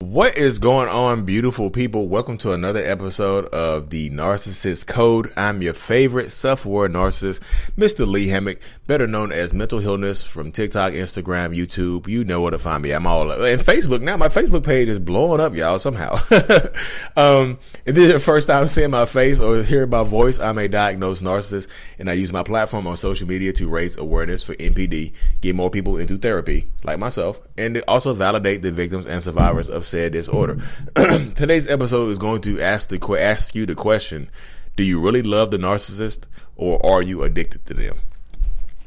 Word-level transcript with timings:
What 0.00 0.38
is 0.38 0.60
going 0.60 0.88
on, 0.88 1.24
beautiful 1.24 1.70
people? 1.70 2.06
Welcome 2.06 2.38
to 2.38 2.52
another 2.52 2.78
episode 2.78 3.46
of 3.46 3.90
the 3.90 4.10
Narcissist 4.10 4.86
Code. 4.86 5.32
I'm 5.36 5.60
your 5.60 5.74
favorite 5.74 6.30
self-aware 6.30 6.88
narcissist, 6.88 7.40
Mr. 7.76 8.06
Lee 8.06 8.28
Hammock, 8.28 8.60
better 8.86 9.08
known 9.08 9.32
as 9.32 9.52
Mental 9.52 9.80
Healness 9.80 10.24
from 10.24 10.52
TikTok, 10.52 10.92
Instagram, 10.92 11.52
YouTube. 11.52 12.06
You 12.06 12.22
know 12.22 12.40
where 12.40 12.52
to 12.52 12.60
find 12.60 12.84
me. 12.84 12.92
I'm 12.92 13.08
all 13.08 13.32
and 13.32 13.60
Facebook. 13.60 14.00
Now 14.00 14.16
my 14.16 14.28
Facebook 14.28 14.64
page 14.64 14.86
is 14.86 15.00
blowing 15.00 15.40
up, 15.40 15.56
y'all, 15.56 15.80
somehow. 15.80 16.12
um, 17.16 17.58
if 17.84 17.96
this 17.96 18.04
is 18.04 18.10
your 18.10 18.20
first 18.20 18.46
time 18.46 18.68
seeing 18.68 18.92
my 18.92 19.04
face 19.04 19.40
or 19.40 19.60
hearing 19.64 19.90
my 19.90 20.04
voice, 20.04 20.38
I'm 20.38 20.58
a 20.58 20.68
diagnosed 20.68 21.24
narcissist 21.24 21.66
and 21.98 22.08
I 22.08 22.12
use 22.12 22.32
my 22.32 22.44
platform 22.44 22.86
on 22.86 22.96
social 22.96 23.26
media 23.26 23.52
to 23.54 23.68
raise 23.68 23.96
awareness 23.96 24.44
for 24.44 24.54
NPD, 24.54 25.12
get 25.40 25.56
more 25.56 25.70
people 25.70 25.98
into 25.98 26.18
therapy, 26.18 26.68
like 26.84 27.00
myself, 27.00 27.40
and 27.58 27.82
also 27.88 28.14
validate 28.14 28.62
the 28.62 28.70
victims 28.70 29.06
and 29.06 29.22
survivors 29.22 29.68
of 29.68 29.84
said 29.84 30.12
disorder. 30.12 30.58
Today's 30.94 31.66
episode 31.66 32.08
is 32.10 32.18
going 32.18 32.40
to 32.42 32.60
ask 32.60 32.88
the 32.88 33.18
ask 33.18 33.54
you 33.54 33.66
the 33.66 33.74
question: 33.74 34.30
Do 34.76 34.84
you 34.84 35.04
really 35.04 35.22
love 35.22 35.50
the 35.50 35.58
narcissist, 35.58 36.24
or 36.56 36.84
are 36.86 37.02
you 37.02 37.22
addicted 37.22 37.66
to 37.66 37.74
them? 37.74 37.96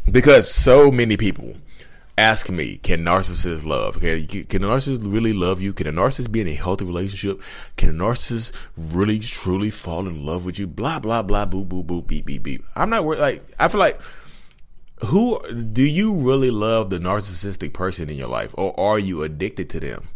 Because 0.09 0.51
so 0.51 0.89
many 0.89 1.17
people 1.17 1.55
ask 2.17 2.49
me, 2.49 2.77
can 2.77 3.03
narcissists 3.03 3.65
love? 3.65 3.99
Can, 3.99 4.25
can 4.25 4.63
a 4.63 4.67
narcissist 4.67 5.11
really 5.11 5.33
love 5.33 5.61
you? 5.61 5.73
Can 5.73 5.87
a 5.87 5.91
narcissist 5.91 6.31
be 6.31 6.41
in 6.41 6.47
a 6.47 6.53
healthy 6.53 6.85
relationship? 6.85 7.41
Can 7.77 7.89
a 7.89 7.93
narcissist 7.93 8.53
really 8.77 9.19
truly 9.19 9.69
fall 9.69 10.07
in 10.07 10.25
love 10.25 10.45
with 10.45 10.59
you? 10.59 10.67
Blah 10.67 10.99
blah 10.99 11.21
blah. 11.21 11.45
Boo 11.45 11.65
boo 11.65 11.83
boo. 11.83 12.01
Beep 12.01 12.25
beep 12.25 12.43
beep. 12.43 12.63
I'm 12.75 12.89
not 12.89 13.05
worried. 13.05 13.19
Like 13.19 13.43
I 13.59 13.67
feel 13.67 13.79
like 13.79 13.99
who 15.05 15.41
do 15.53 15.83
you 15.83 16.13
really 16.13 16.51
love 16.51 16.89
the 16.89 16.99
narcissistic 16.99 17.73
person 17.73 18.09
in 18.09 18.17
your 18.17 18.27
life, 18.27 18.53
or 18.57 18.77
are 18.79 18.99
you 18.99 19.23
addicted 19.23 19.69
to 19.71 19.79
them? 19.79 20.07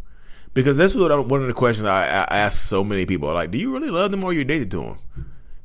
Because 0.54 0.78
that's 0.78 0.96
what 0.96 1.12
I, 1.12 1.18
one 1.18 1.42
of 1.42 1.48
the 1.48 1.54
questions 1.54 1.88
I, 1.88 2.06
I 2.06 2.38
ask 2.38 2.58
so 2.58 2.84
many 2.84 3.06
people. 3.06 3.34
Like, 3.34 3.52
do 3.52 3.58
you 3.58 3.74
really 3.74 3.90
love 3.90 4.12
them 4.12 4.24
or 4.24 4.30
are 4.30 4.34
you 4.34 4.42
addicted 4.42 4.72
to 4.72 4.78
them? 4.78 4.98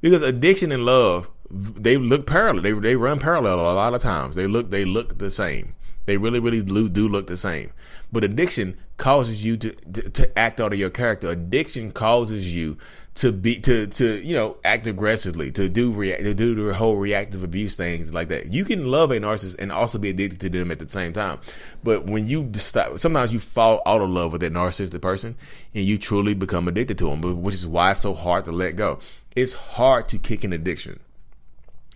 Because 0.00 0.22
addiction 0.22 0.72
and 0.72 0.84
love, 0.84 1.30
they 1.50 1.96
look 1.96 2.26
parallel. 2.26 2.62
They 2.62 2.72
they 2.72 2.96
run 2.96 3.18
parallel 3.18 3.60
a 3.60 3.74
lot 3.74 3.94
of 3.94 4.02
times. 4.02 4.36
They 4.36 4.46
look 4.46 4.70
they 4.70 4.84
look 4.84 5.18
the 5.18 5.30
same. 5.30 5.74
They 6.06 6.16
really, 6.16 6.40
really 6.40 6.62
do, 6.62 6.88
do 6.88 7.08
look 7.08 7.26
the 7.26 7.36
same. 7.36 7.72
But 8.10 8.24
addiction 8.24 8.78
causes 9.00 9.42
you 9.42 9.56
to, 9.56 9.70
to, 9.72 10.10
to 10.10 10.38
act 10.38 10.60
out 10.60 10.74
of 10.74 10.78
your 10.78 10.90
character. 10.90 11.30
Addiction 11.30 11.90
causes 11.90 12.54
you 12.54 12.76
to 13.14 13.32
be 13.32 13.58
to 13.58 13.86
to 13.86 14.22
you 14.22 14.34
know 14.34 14.58
act 14.62 14.86
aggressively, 14.86 15.50
to 15.52 15.68
do 15.68 15.90
react 15.90 16.22
to 16.22 16.34
do 16.34 16.54
the 16.54 16.74
whole 16.74 16.96
reactive 16.96 17.42
abuse 17.42 17.74
things 17.74 18.12
like 18.12 18.28
that. 18.28 18.52
You 18.52 18.64
can 18.64 18.90
love 18.90 19.10
a 19.10 19.18
narcissist 19.18 19.56
and 19.58 19.72
also 19.72 19.98
be 19.98 20.10
addicted 20.10 20.40
to 20.40 20.50
them 20.50 20.70
at 20.70 20.78
the 20.78 20.88
same 20.88 21.14
time. 21.14 21.40
But 21.82 22.06
when 22.06 22.28
you 22.28 22.50
stop, 22.54 22.98
sometimes 22.98 23.32
you 23.32 23.38
fall 23.38 23.82
out 23.86 24.02
of 24.02 24.10
love 24.10 24.32
with 24.32 24.42
that 24.42 24.52
narcissistic 24.52 25.00
person 25.00 25.34
and 25.74 25.84
you 25.84 25.96
truly 25.96 26.34
become 26.34 26.68
addicted 26.68 26.98
to 26.98 27.08
them, 27.08 27.42
which 27.42 27.54
is 27.54 27.66
why 27.66 27.92
it's 27.92 28.00
so 28.00 28.12
hard 28.12 28.44
to 28.44 28.52
let 28.52 28.76
go. 28.76 28.98
It's 29.34 29.54
hard 29.54 30.08
to 30.10 30.18
kick 30.18 30.44
an 30.44 30.52
addiction. 30.52 31.00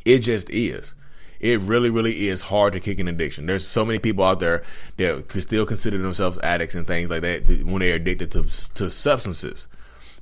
It 0.07 0.21
just 0.21 0.49
is 0.49 0.95
it 1.45 1.61
really, 1.61 1.91
really 1.91 2.29
is 2.29 2.41
hard 2.41 2.73
to 2.73 2.81
kick 2.81 2.99
an 2.99 3.07
addiction. 3.07 3.45
There's 3.45 3.67
so 3.67 3.85
many 3.85 3.99
people 3.99 4.25
out 4.25 4.41
there 4.41 4.63
that 4.97 5.29
could 5.29 5.43
still 5.43 5.67
consider 5.67 5.99
themselves 5.99 6.39
addicts 6.39 6.75
and 6.75 6.87
things 6.87 7.11
like 7.11 7.21
that 7.21 7.47
when 7.67 7.81
they're 7.81 7.97
addicted 7.97 8.33
to 8.33 8.45
to 8.75 8.89
substances. 8.89 9.69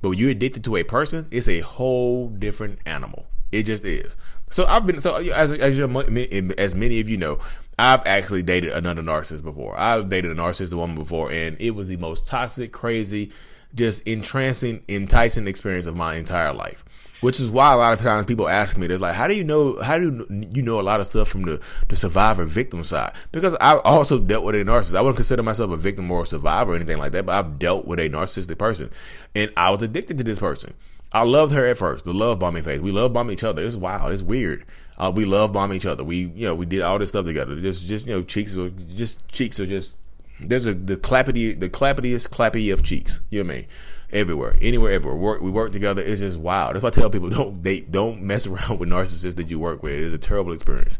But 0.01 0.09
when 0.09 0.17
you're 0.17 0.31
addicted 0.31 0.65
to 0.65 0.75
a 0.75 0.83
person, 0.83 1.25
it's 1.31 1.47
a 1.47 1.61
whole 1.61 2.27
different 2.27 2.79
animal. 2.85 3.25
It 3.53 3.63
just 3.63 3.85
is. 3.85 4.17
So 4.51 4.65
I've 4.65 4.85
been 4.85 4.99
so 4.99 5.15
as 5.15 5.53
as, 5.53 5.79
as 5.79 6.75
many 6.75 6.99
of 6.99 7.07
you 7.07 7.15
know, 7.15 7.39
I've 7.79 8.05
actually 8.05 8.43
dated 8.43 8.73
another 8.73 9.01
narcissist 9.01 9.43
before. 9.43 9.79
I've 9.79 10.09
dated 10.09 10.31
a 10.31 10.35
narcissist 10.35 10.73
woman 10.73 10.97
before, 10.97 11.31
and 11.31 11.55
it 11.61 11.71
was 11.71 11.87
the 11.87 11.95
most 11.95 12.27
toxic, 12.27 12.73
crazy, 12.73 13.31
just 13.75 14.07
entrancing, 14.07 14.83
enticing 14.87 15.47
experience 15.47 15.85
of 15.85 15.95
my 15.95 16.15
entire 16.15 16.53
life. 16.53 16.85
Which 17.21 17.39
is 17.39 17.49
why 17.49 17.71
a 17.71 17.77
lot 17.77 17.93
of 17.93 18.03
times 18.03 18.25
people 18.25 18.49
ask 18.49 18.77
me, 18.77 18.85
"There's 18.85 18.99
like, 18.99 19.15
how 19.15 19.29
do 19.29 19.33
you 19.33 19.45
know? 19.45 19.81
How 19.81 19.97
do 19.97 20.25
you 20.29 20.61
know 20.61 20.79
a 20.79 20.83
lot 20.83 20.99
of 20.99 21.07
stuff 21.07 21.29
from 21.29 21.43
the 21.43 21.61
the 21.87 21.95
survivor 21.95 22.43
victim 22.43 22.83
side?" 22.83 23.13
Because 23.31 23.55
I 23.61 23.77
also 23.77 24.19
dealt 24.19 24.43
with 24.43 24.55
a 24.55 24.57
narcissist. 24.57 24.95
I 24.95 25.01
wouldn't 25.01 25.15
consider 25.15 25.41
myself 25.41 25.71
a 25.71 25.77
victim 25.77 26.11
or 26.11 26.23
a 26.23 26.25
survivor 26.25 26.73
or 26.73 26.75
anything 26.75 26.97
like 26.97 27.13
that, 27.13 27.25
but 27.25 27.33
I've 27.33 27.59
dealt 27.59 27.85
with 27.85 27.99
a 27.99 28.09
narcissistic 28.09 28.57
person, 28.57 28.89
and 29.33 29.51
I 29.55 29.71
was 29.71 29.81
addicted 29.81 30.17
to 30.17 30.25
this 30.25 30.39
person. 30.39 30.73
I 31.13 31.23
loved 31.23 31.53
her 31.53 31.65
at 31.65 31.77
first, 31.77 32.05
the 32.05 32.13
love 32.13 32.39
bombing 32.39 32.63
phase. 32.63 32.81
We 32.81 32.91
love 32.91 33.13
bomb 33.13 33.31
each 33.31 33.43
other. 33.43 33.63
It's 33.63 33.75
wild. 33.75 34.11
It's 34.11 34.23
weird. 34.23 34.65
Uh, 34.97 35.11
we 35.15 35.25
love 35.25 35.53
bomb 35.53 35.71
each 35.71 35.85
other. 35.85 36.03
We, 36.03 36.25
you 36.35 36.45
know, 36.45 36.55
we 36.55 36.65
did 36.65 36.81
all 36.81 36.99
this 36.99 37.09
stuff 37.09 37.25
together. 37.25 37.55
Just, 37.55 37.87
just 37.87 38.07
you 38.07 38.13
know, 38.13 38.23
cheeks 38.23 38.57
are 38.57 38.69
just 38.69 39.25
cheeks 39.31 39.59
are 39.59 39.65
just. 39.65 39.95
There's 40.39 40.65
a 40.65 40.73
the 40.73 40.97
clappity, 40.97 41.59
the 41.59 41.69
clappitiest 41.69 42.29
clappy 42.29 42.71
of 42.73 42.83
cheeks. 42.83 43.21
You 43.29 43.43
know 43.43 43.47
what 43.47 43.53
I 43.53 43.57
mean? 43.57 43.67
everywhere, 44.13 44.55
anywhere, 44.61 44.91
everywhere. 44.91 45.17
Work, 45.17 45.41
we 45.41 45.49
work 45.49 45.71
together. 45.71 46.01
It's 46.01 46.21
just 46.21 46.37
wow. 46.37 46.71
That's 46.71 46.83
why 46.83 46.89
I 46.89 46.91
tell 46.91 47.09
people 47.09 47.29
don't 47.31 47.61
date, 47.61 47.91
don't 47.91 48.21
mess 48.21 48.47
around 48.47 48.79
with 48.79 48.89
narcissists 48.89 49.35
that 49.35 49.49
you 49.49 49.59
work 49.59 49.83
with. 49.83 49.95
It's 49.95 50.13
a 50.13 50.17
terrible 50.17 50.53
experience. 50.53 50.99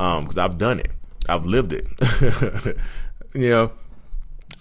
Um, 0.00 0.24
because 0.24 0.38
I've 0.38 0.56
done 0.56 0.80
it, 0.80 0.90
I've 1.28 1.44
lived 1.44 1.72
it. 1.72 1.86
you 3.34 3.50
know, 3.50 3.72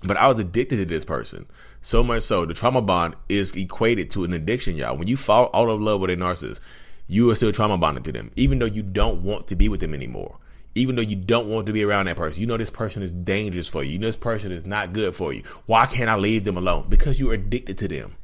but 0.04 0.18
I 0.18 0.28
was 0.28 0.40
addicted 0.40 0.78
to 0.78 0.86
this 0.86 1.06
person 1.06 1.46
so 1.82 2.04
much 2.04 2.24
so 2.24 2.46
the 2.46 2.54
trauma 2.54 2.82
bond 2.82 3.16
is 3.30 3.54
equated 3.54 4.12
to 4.12 4.24
an 4.24 4.34
addiction, 4.34 4.76
y'all. 4.76 4.98
When 4.98 5.08
you 5.08 5.18
fall 5.18 5.50
out 5.54 5.70
of 5.70 5.82
love 5.82 6.02
with 6.02 6.10
a 6.10 6.16
narcissist, 6.16 6.60
you 7.08 7.30
are 7.30 7.36
still 7.36 7.52
trauma 7.52 7.78
bonded 7.78 8.04
to 8.06 8.12
them, 8.12 8.32
even 8.36 8.60
though 8.60 8.66
you 8.66 8.84
don't 8.84 9.24
want 9.24 9.48
to 9.48 9.56
be 9.56 9.70
with 9.70 9.80
them 9.80 9.94
anymore 9.94 10.38
even 10.76 10.96
though 10.96 11.02
you 11.02 11.16
don't 11.16 11.50
want 11.50 11.66
to 11.66 11.74
be 11.74 11.84
around 11.84 12.06
that 12.06 12.16
person. 12.18 12.42
You 12.42 12.48
know 12.48 12.58
this 12.58 12.70
person 12.70 13.04
is 13.04 13.12
dangerous 13.12 13.68
for 13.68 13.84
you. 13.84 13.92
You 13.92 14.00
know 14.00 14.08
this 14.08 14.18
person 14.18 14.52
is 14.52 14.66
not 14.66 14.94
good 14.94 15.14
for 15.14 15.34
you. 15.34 15.44
Why 15.66 15.86
can't 15.86 16.10
I 16.10 16.16
leave 16.16 16.44
them 16.44 16.58
alone? 16.58 16.86
Because 16.90 17.20
you're 17.20 17.34
addicted 17.34 17.78
to 17.80 17.88
them. 17.88 18.16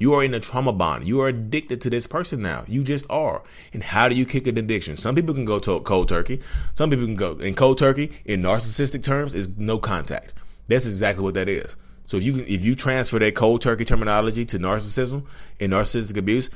You 0.00 0.14
are 0.14 0.22
in 0.22 0.32
a 0.32 0.40
trauma 0.40 0.72
bond. 0.72 1.06
You 1.06 1.20
are 1.22 1.28
addicted 1.28 1.80
to 1.80 1.90
this 1.90 2.06
person 2.06 2.40
now. 2.40 2.64
You 2.68 2.84
just 2.84 3.04
are. 3.10 3.42
And 3.72 3.82
how 3.82 4.08
do 4.08 4.14
you 4.14 4.24
kick 4.24 4.46
an 4.46 4.56
addiction? 4.56 4.94
Some 4.96 5.16
people 5.16 5.34
can 5.34 5.44
go 5.44 5.58
to 5.58 5.80
cold 5.80 6.08
turkey. 6.08 6.40
Some 6.74 6.90
people 6.90 7.06
can 7.06 7.16
go 7.16 7.32
in 7.32 7.54
cold 7.54 7.78
turkey 7.78 8.12
in 8.24 8.42
narcissistic 8.42 9.02
terms 9.02 9.34
is 9.34 9.48
no 9.56 9.78
contact. 9.78 10.34
That's 10.68 10.86
exactly 10.86 11.24
what 11.24 11.34
that 11.34 11.48
is. 11.48 11.76
So 12.04 12.16
if 12.16 12.22
you 12.22 12.44
if 12.46 12.64
you 12.64 12.74
transfer 12.74 13.18
that 13.18 13.34
cold 13.34 13.60
turkey 13.60 13.84
terminology 13.84 14.44
to 14.46 14.58
narcissism 14.58 15.26
and 15.58 15.72
narcissistic 15.72 16.16
abuse, 16.16 16.48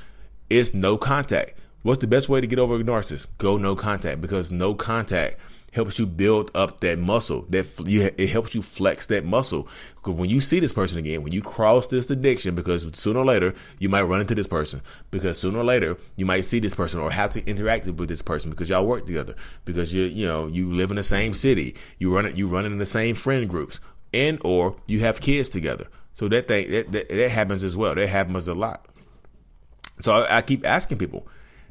it's 0.48 0.72
no 0.72 0.96
contact. 0.96 1.58
What's 1.82 2.00
the 2.00 2.06
best 2.06 2.28
way 2.28 2.40
to 2.40 2.46
get 2.46 2.60
over 2.60 2.76
a 2.76 2.78
narcissist? 2.78 3.26
Go 3.38 3.56
no 3.56 3.74
contact 3.74 4.20
because 4.20 4.52
no 4.52 4.72
contact 4.72 5.40
helps 5.72 5.98
you 5.98 6.06
build 6.06 6.50
up 6.54 6.80
that 6.80 6.98
muscle. 6.98 7.44
That 7.48 7.66
you, 7.86 8.08
it 8.16 8.28
helps 8.28 8.54
you 8.54 8.62
flex 8.62 9.06
that 9.06 9.24
muscle. 9.24 9.66
Because 9.96 10.14
when 10.14 10.30
you 10.30 10.40
see 10.40 10.60
this 10.60 10.72
person 10.72 11.00
again, 11.00 11.24
when 11.24 11.32
you 11.32 11.42
cross 11.42 11.88
this 11.88 12.08
addiction, 12.08 12.54
because 12.54 12.86
sooner 12.92 13.18
or 13.18 13.24
later 13.24 13.54
you 13.80 13.88
might 13.88 14.02
run 14.02 14.20
into 14.20 14.34
this 14.34 14.46
person. 14.46 14.80
Because 15.10 15.38
sooner 15.38 15.58
or 15.58 15.64
later 15.64 15.96
you 16.14 16.24
might 16.24 16.42
see 16.42 16.60
this 16.60 16.74
person 16.74 17.00
or 17.00 17.10
have 17.10 17.30
to 17.30 17.44
interact 17.48 17.86
with 17.86 18.08
this 18.08 18.22
person 18.22 18.50
because 18.50 18.70
y'all 18.70 18.86
work 18.86 19.06
together. 19.06 19.34
Because 19.64 19.92
you 19.92 20.04
you 20.04 20.26
know 20.26 20.46
you 20.46 20.72
live 20.72 20.90
in 20.90 20.96
the 20.96 21.02
same 21.02 21.34
city. 21.34 21.74
You 21.98 22.14
run. 22.14 22.34
You 22.36 22.46
run 22.46 22.64
in 22.64 22.78
the 22.78 22.86
same 22.86 23.16
friend 23.16 23.48
groups, 23.48 23.80
and 24.14 24.38
or 24.44 24.76
you 24.86 25.00
have 25.00 25.20
kids 25.20 25.48
together. 25.48 25.88
So 26.14 26.28
that 26.28 26.46
thing 26.46 26.70
that 26.70 26.92
that, 26.92 27.08
that 27.08 27.30
happens 27.30 27.64
as 27.64 27.76
well. 27.76 27.96
That 27.96 28.08
happens 28.08 28.46
a 28.46 28.54
lot. 28.54 28.86
So 29.98 30.22
I, 30.22 30.38
I 30.38 30.42
keep 30.42 30.64
asking 30.64 30.98
people 30.98 31.26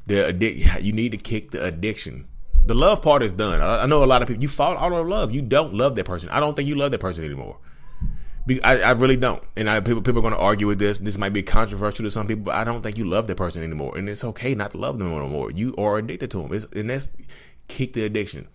the 0.06 0.14
addic- 0.14 0.82
you 0.82 0.92
need 0.92 1.12
to 1.12 1.18
kick 1.18 1.50
the 1.50 1.64
addiction. 1.64 2.26
The 2.64 2.74
love 2.74 3.02
part 3.02 3.22
is 3.22 3.32
done. 3.32 3.60
I, 3.60 3.82
I 3.82 3.86
know 3.86 4.04
a 4.04 4.06
lot 4.06 4.22
of 4.22 4.28
people 4.28 4.42
you 4.42 4.48
fall 4.48 4.76
out 4.76 4.92
of 4.92 5.08
love. 5.08 5.34
You 5.34 5.42
don't 5.42 5.74
love 5.74 5.94
that 5.96 6.04
person. 6.06 6.28
I 6.30 6.40
don't 6.40 6.54
think 6.54 6.68
you 6.68 6.74
love 6.74 6.92
that 6.92 7.00
person 7.00 7.24
anymore. 7.24 7.58
I, 8.64 8.80
I 8.82 8.90
really 8.92 9.16
don't. 9.16 9.42
And 9.56 9.70
I, 9.70 9.80
people 9.80 10.02
people 10.02 10.18
are 10.18 10.22
going 10.22 10.34
to 10.34 10.40
argue 10.40 10.66
with 10.66 10.78
this. 10.78 10.98
This 10.98 11.16
might 11.16 11.32
be 11.32 11.42
controversial 11.42 12.04
to 12.04 12.10
some 12.10 12.26
people, 12.26 12.44
but 12.44 12.54
I 12.56 12.64
don't 12.64 12.82
think 12.82 12.98
you 12.98 13.04
love 13.04 13.28
that 13.28 13.36
person 13.36 13.62
anymore. 13.62 13.96
And 13.96 14.08
it's 14.08 14.24
okay 14.24 14.54
not 14.54 14.72
to 14.72 14.78
love 14.78 14.98
them 14.98 15.12
anymore. 15.12 15.52
You 15.52 15.74
are 15.76 15.98
addicted 15.98 16.30
to 16.32 16.42
them. 16.42 16.52
It's, 16.52 16.66
and 16.72 16.90
that's 16.90 17.12
kick 17.68 17.92
the 17.92 18.04
addiction. 18.04 18.48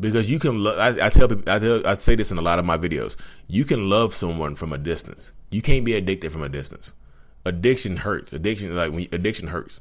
Because 0.00 0.28
you 0.28 0.40
can 0.40 0.64
love, 0.64 0.76
I, 0.78 1.06
I 1.06 1.08
tell 1.08 1.28
people, 1.28 1.44
I, 1.46 1.60
tell, 1.60 1.86
I 1.86 1.96
say 1.96 2.16
this 2.16 2.32
in 2.32 2.38
a 2.38 2.42
lot 2.42 2.58
of 2.58 2.64
my 2.64 2.76
videos. 2.76 3.16
You 3.46 3.64
can 3.64 3.88
love 3.88 4.12
someone 4.12 4.56
from 4.56 4.72
a 4.72 4.78
distance. 4.78 5.32
You 5.52 5.62
can't 5.62 5.84
be 5.84 5.94
addicted 5.94 6.32
from 6.32 6.42
a 6.42 6.48
distance. 6.48 6.94
Addiction 7.44 7.98
hurts. 7.98 8.32
Addiction, 8.32 8.74
like 8.74 8.92
when 8.92 9.06
addiction 9.12 9.48
hurts 9.48 9.80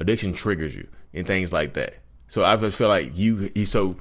addiction 0.00 0.32
triggers 0.32 0.74
you 0.74 0.88
and 1.14 1.26
things 1.26 1.52
like 1.52 1.74
that. 1.74 1.96
So 2.26 2.44
I 2.44 2.56
just 2.56 2.78
feel 2.78 2.88
like 2.88 3.16
you, 3.16 3.50
you 3.54 3.66
so 3.66 3.96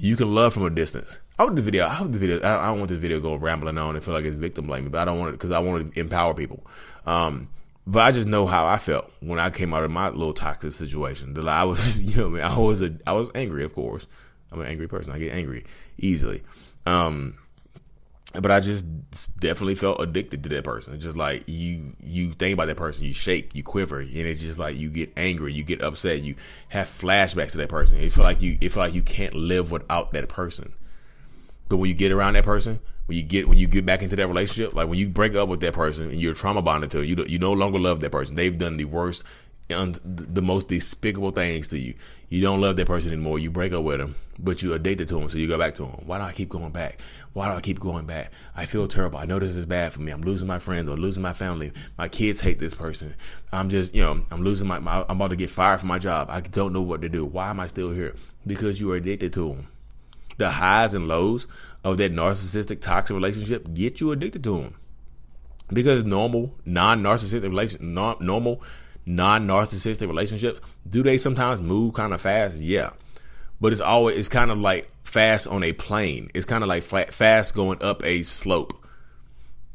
You 0.00 0.16
can 0.16 0.32
love 0.32 0.54
from 0.54 0.64
a 0.64 0.70
distance. 0.70 1.20
I 1.38 1.44
want 1.44 1.56
the 1.56 1.62
video. 1.62 1.86
I 1.86 1.90
hope 1.90 2.12
the 2.12 2.18
video. 2.18 2.40
I, 2.40 2.64
I 2.64 2.66
don't 2.66 2.78
want 2.78 2.88
this 2.88 2.98
video 2.98 3.18
to 3.18 3.22
go 3.22 3.34
rambling 3.34 3.78
on 3.78 3.96
and 3.96 4.04
feel 4.04 4.14
like 4.14 4.24
it's 4.24 4.36
victim 4.36 4.66
blaming, 4.66 4.90
but 4.90 5.00
I 5.00 5.04
don't 5.04 5.18
want 5.18 5.30
it 5.30 5.32
because 5.32 5.50
I 5.50 5.58
want 5.58 5.92
to 5.92 6.00
empower 6.00 6.34
people. 6.34 6.64
Um, 7.06 7.48
but 7.86 8.00
I 8.00 8.12
just 8.12 8.28
know 8.28 8.46
how 8.46 8.66
I 8.66 8.78
felt 8.78 9.10
when 9.20 9.38
I 9.38 9.50
came 9.50 9.72
out 9.72 9.82
of 9.82 9.90
my 9.90 10.10
little 10.10 10.34
toxic 10.34 10.72
situation. 10.72 11.34
That 11.34 11.48
I 11.48 11.64
was, 11.64 12.02
you 12.16 12.30
know, 12.30 12.40
I 12.40 12.56
was 12.58 12.82
a, 12.82 12.94
I 13.06 13.12
was 13.12 13.28
angry, 13.34 13.64
of 13.64 13.74
course. 13.74 14.06
I'm 14.52 14.60
an 14.60 14.66
angry 14.66 14.88
person. 14.88 15.12
I 15.12 15.18
get 15.18 15.32
angry 15.32 15.64
easily. 15.98 16.42
Um, 16.86 17.38
but 18.34 18.50
I 18.50 18.60
just 18.60 18.84
definitely 19.38 19.74
felt 19.74 20.00
addicted 20.00 20.42
to 20.42 20.48
that 20.50 20.64
person. 20.64 20.94
It's 20.94 21.04
just 21.04 21.16
like 21.16 21.44
you, 21.46 21.94
you 22.02 22.32
think 22.32 22.54
about 22.54 22.66
that 22.66 22.76
person, 22.76 23.04
you 23.04 23.14
shake, 23.14 23.54
you 23.54 23.62
quiver, 23.62 24.00
and 24.00 24.10
it's 24.10 24.40
just 24.40 24.58
like 24.58 24.76
you 24.76 24.90
get 24.90 25.12
angry, 25.16 25.52
you 25.52 25.64
get 25.64 25.82
upset, 25.82 26.20
you 26.20 26.34
have 26.68 26.86
flashbacks 26.86 27.52
to 27.52 27.58
that 27.58 27.68
person. 27.68 27.98
It 27.98 28.12
feel 28.12 28.24
like 28.24 28.42
you, 28.42 28.58
it 28.60 28.70
feel 28.70 28.82
like 28.82 28.94
you 28.94 29.02
can't 29.02 29.34
live 29.34 29.72
without 29.72 30.12
that 30.12 30.28
person. 30.28 30.72
But 31.68 31.78
when 31.78 31.88
you 31.88 31.94
get 31.94 32.12
around 32.12 32.34
that 32.34 32.44
person, 32.44 32.80
when 33.06 33.16
you 33.16 33.24
get 33.24 33.48
when 33.48 33.56
you 33.56 33.66
get 33.66 33.86
back 33.86 34.02
into 34.02 34.16
that 34.16 34.28
relationship, 34.28 34.74
like 34.74 34.88
when 34.88 34.98
you 34.98 35.08
break 35.08 35.34
up 35.34 35.48
with 35.48 35.60
that 35.60 35.72
person 35.72 36.10
and 36.10 36.20
you're 36.20 36.34
trauma 36.34 36.60
bonded 36.60 36.90
to, 36.90 37.02
you 37.02 37.16
you 37.26 37.38
no 37.38 37.52
longer 37.54 37.78
love 37.78 38.00
that 38.00 38.12
person. 38.12 38.36
They've 38.36 38.56
done 38.56 38.76
the 38.76 38.84
worst 38.84 39.24
the 39.68 40.42
most 40.42 40.68
despicable 40.68 41.30
things 41.30 41.68
to 41.68 41.78
you. 41.78 41.94
You 42.30 42.42
don't 42.42 42.60
love 42.60 42.76
that 42.76 42.86
person 42.86 43.12
anymore. 43.12 43.38
You 43.38 43.50
break 43.50 43.72
up 43.72 43.84
with 43.84 43.98
them, 43.98 44.14
but 44.38 44.62
you're 44.62 44.76
addicted 44.76 45.08
to 45.08 45.18
them, 45.18 45.28
so 45.30 45.38
you 45.38 45.48
go 45.48 45.58
back 45.58 45.74
to 45.76 45.82
them. 45.82 45.92
Why 46.06 46.18
do 46.18 46.24
I 46.24 46.32
keep 46.32 46.48
going 46.48 46.72
back? 46.72 47.00
Why 47.32 47.50
do 47.50 47.56
I 47.56 47.60
keep 47.60 47.80
going 47.80 48.06
back? 48.06 48.32
I 48.56 48.66
feel 48.66 48.88
terrible. 48.88 49.18
I 49.18 49.24
know 49.24 49.38
this 49.38 49.56
is 49.56 49.66
bad 49.66 49.92
for 49.92 50.00
me. 50.00 50.12
I'm 50.12 50.22
losing 50.22 50.48
my 50.48 50.58
friends. 50.58 50.88
I'm 50.88 50.96
losing 50.96 51.22
my 51.22 51.32
family. 51.32 51.72
My 51.96 52.08
kids 52.08 52.40
hate 52.40 52.58
this 52.58 52.74
person. 52.74 53.14
I'm 53.52 53.68
just, 53.68 53.94
you 53.94 54.02
know, 54.02 54.20
I'm 54.30 54.42
losing 54.42 54.66
my, 54.68 54.78
my 54.78 55.04
I'm 55.08 55.16
about 55.16 55.30
to 55.30 55.36
get 55.36 55.50
fired 55.50 55.80
from 55.80 55.88
my 55.88 55.98
job. 55.98 56.28
I 56.30 56.40
don't 56.40 56.72
know 56.72 56.82
what 56.82 57.02
to 57.02 57.08
do. 57.08 57.24
Why 57.24 57.50
am 57.50 57.60
I 57.60 57.66
still 57.66 57.90
here? 57.90 58.14
Because 58.46 58.80
you 58.80 58.92
are 58.92 58.96
addicted 58.96 59.32
to 59.34 59.48
them 59.48 59.66
the 60.38 60.50
highs 60.50 60.94
and 60.94 61.06
lows 61.08 61.46
of 61.84 61.98
that 61.98 62.12
narcissistic 62.12 62.80
toxic 62.80 63.14
relationship 63.14 63.74
get 63.74 64.00
you 64.00 64.12
addicted 64.12 64.42
to 64.44 64.62
them. 64.62 64.74
Because 65.70 66.04
normal, 66.04 66.54
non-narcissistic 66.64 67.42
relation, 67.42 67.92
normal, 67.92 68.62
non-narcissistic 69.08 70.06
relationships, 70.06 70.60
do 70.88 71.02
they 71.02 71.18
sometimes 71.18 71.60
move 71.60 71.94
kind 71.94 72.12
of 72.12 72.20
fast? 72.20 72.58
Yeah, 72.58 72.90
but 73.60 73.72
it's 73.72 73.80
always 73.80 74.16
it's 74.16 74.28
kind 74.28 74.50
of 74.50 74.58
like 74.58 74.88
fast 75.02 75.48
on 75.48 75.64
a 75.64 75.72
plane. 75.72 76.30
It's 76.34 76.46
kind 76.46 76.62
of 76.62 76.68
like 76.68 76.82
fast 76.82 77.54
going 77.54 77.82
up 77.82 78.04
a 78.04 78.22
slope. 78.22 78.74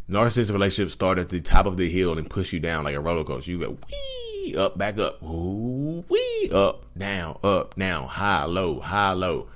Narcissistic 0.10 0.54
relationships 0.54 0.94
start 0.94 1.18
at 1.18 1.30
the 1.30 1.42
top 1.42 1.66
of 1.66 1.78
the 1.78 1.90
hill 1.90 2.18
and 2.18 2.30
push 2.30 2.54
you 2.54 2.60
down 2.60 2.84
like 2.84 2.96
a 2.96 3.00
roller 3.00 3.24
coaster. 3.24 3.52
You 3.52 3.60
go 3.60 3.78
wee 3.90 4.56
up, 4.58 4.78
back 4.78 5.00
up, 5.00 5.24
Ooh, 5.24 6.04
wee 6.10 6.50
up, 6.54 6.86
down, 6.98 7.40
up, 7.44 7.76
down, 7.76 8.08
high, 8.08 8.46
low, 8.46 8.80
high, 8.80 9.14
low 9.14 9.48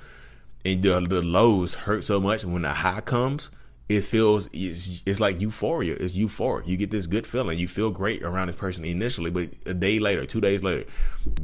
and 0.64 0.82
the, 0.82 1.00
the 1.00 1.22
lows 1.22 1.74
hurt 1.74 2.04
so 2.04 2.20
much 2.20 2.44
when 2.44 2.62
the 2.62 2.72
high 2.72 3.00
comes 3.00 3.50
it 3.88 4.02
feels 4.02 4.48
it's, 4.52 5.02
it's 5.06 5.18
like 5.18 5.40
euphoria 5.40 5.94
it's 5.94 6.14
euphoric 6.14 6.66
you 6.66 6.76
get 6.76 6.90
this 6.90 7.06
good 7.06 7.26
feeling 7.26 7.58
you 7.58 7.66
feel 7.66 7.90
great 7.90 8.22
around 8.22 8.46
this 8.48 8.56
person 8.56 8.84
initially 8.84 9.30
but 9.30 9.48
a 9.66 9.72
day 9.72 9.98
later 9.98 10.26
two 10.26 10.40
days 10.40 10.62
later 10.62 10.84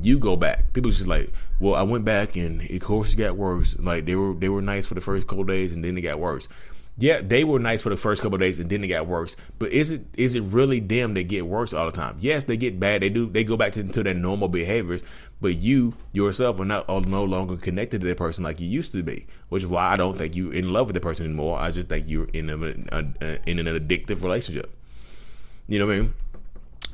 you 0.03 0.19
go 0.19 0.37
back 0.37 0.73
people 0.75 0.91
just 0.91 1.07
like 1.07 1.33
well 1.59 1.75
i 1.75 1.83
went 1.83 2.05
back 2.05 2.37
and 2.37 2.61
it 2.63 2.77
of 2.77 2.83
course 2.83 3.15
it 3.15 3.17
got 3.17 3.37
worse 3.37 3.79
like 3.79 4.05
they 4.05 4.15
were 4.15 4.35
they 4.35 4.49
were 4.49 4.61
nice 4.61 4.87
for 4.87 4.95
the 4.95 5.01
first 5.01 5.27
couple 5.27 5.45
days 5.45 5.73
and 5.73 5.85
then 5.85 5.97
it 5.97 6.03
got 6.03 6.19
worse 6.19 6.49
yeah, 6.97 7.21
they 7.21 7.43
were 7.43 7.59
nice 7.59 7.83
for 7.83 7.89
the 7.89 7.97
first 7.97 8.23
couple 8.23 8.39
days 8.39 8.61
and 8.61 8.71
then 8.71 8.85
it 8.85 8.89
got 8.89 9.07
worse. 9.07 9.37
But 9.59 9.73
is 9.73 9.91
it 9.91 10.07
is 10.17 10.37
it 10.37 10.43
really 10.43 10.79
them 10.79 11.15
that 11.15 11.25
get 11.25 11.45
worse 11.45 11.75
all 11.75 11.87
the 11.87 11.93
time? 11.93 12.17
Yes, 12.21 12.45
they 12.45 12.57
get 12.57 12.79
bad. 12.79 13.03
They 13.03 13.09
do. 13.09 13.29
They 13.29 13.43
go 13.43 13.57
back 13.57 13.73
to, 13.73 13.83
to 13.83 14.03
their 14.05 14.15
normal 14.15 14.49
behaviors. 14.49 15.03
But 15.45 15.57
you 15.57 15.93
yourself 16.15 16.59
are 16.59 16.65
not 16.65 16.89
are 16.89 17.03
no 17.03 17.23
longer 17.23 17.59
connected 17.59 18.01
to 18.01 18.07
that 18.07 18.17
person 18.17 18.45
like 18.45 18.61
you 18.61 18.67
used 18.67 18.93
to 18.93 19.03
be. 19.03 19.27
Which 19.51 19.63
is 19.63 19.69
why 19.69 19.93
I 19.93 19.99
don't 19.99 20.17
think 20.17 20.35
you're 20.35 20.55
in 20.55 20.73
love 20.73 20.87
with 20.87 20.95
the 20.95 21.03
person 21.03 21.27
anymore. 21.27 21.59
I 21.59 21.71
just 21.71 21.91
think 21.91 22.07
you're 22.09 22.31
in 22.33 22.49
a, 22.49 22.57
a, 22.97 23.05
a 23.21 23.51
in 23.51 23.59
an 23.59 23.67
addictive 23.67 24.23
relationship. 24.23 24.75
You 25.69 25.81
know 25.81 25.87
what 25.87 25.97
I 25.97 26.01
mean? 26.01 26.15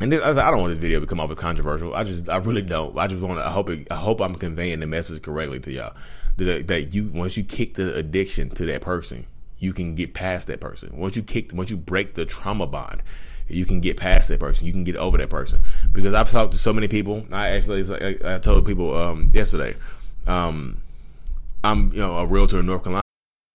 And 0.01 0.11
this, 0.11 0.21
I 0.37 0.51
don't 0.51 0.63
want 0.63 0.71
this 0.71 0.83
video 0.83 0.99
to 0.99 1.07
come 1.07 1.21
off 1.21 1.31
as 1.31 1.39
controversial. 1.39 1.95
I 1.95 2.03
just, 2.03 2.29
I 2.29 2.39
really 2.39 2.63
don't. 2.63 2.99
I 2.99 3.07
just 3.07 3.23
want 3.23 3.39
to. 3.39 3.47
I 3.47 3.51
hope, 3.51 3.71
it, 3.71 3.87
I 3.89 3.95
hope 3.95 4.21
I'm 4.21 4.35
conveying 4.35 4.81
the 4.81 4.89
message 4.89 5.23
correctly 5.23 5.61
to 5.61 5.71
y'all. 5.71 5.95
That, 6.39 6.67
that 6.67 6.93
you, 6.93 7.09
once 7.15 7.37
you 7.37 7.45
kick 7.45 7.75
the 7.75 7.95
addiction 7.95 8.51
to 8.51 8.67
that 8.67 8.81
person, 8.81 9.27
you 9.61 9.73
can 9.73 9.95
get 9.95 10.13
past 10.13 10.49
that 10.49 10.61
person. 10.61 10.97
Once 10.97 11.15
you 11.15 11.23
kick, 11.23 11.53
once 11.55 11.71
you 11.71 11.77
break 11.77 12.15
the 12.15 12.25
trauma 12.25 12.67
bond, 12.67 13.05
you 13.51 13.65
can 13.65 13.81
get 13.81 13.97
past 13.97 14.29
that 14.29 14.41
person. 14.41 14.67
You 14.67 14.73
can 14.73 14.85
get 14.85 14.97
over 14.97 15.19
that 15.19 15.31
person. 15.31 15.61
Because 15.93 16.15
I've 16.15 16.31
talked 16.31 16.53
to 16.53 16.59
so 16.59 16.73
many 16.73 16.89
people. 16.89 17.27
I 17.33 17.51
actually, 17.51 17.85
I, 18.25 18.39
told 18.39 18.67
people 18.67 18.97
um, 18.97 19.31
yesterday. 19.33 19.75
Um, 20.27 20.79
I'm, 21.63 21.93
you 21.93 21.99
know, 21.99 22.19
a 22.19 22.27
realtor 22.27 22.61
in 22.61 22.67
North 22.67 22.85
Carolina. 22.85 23.00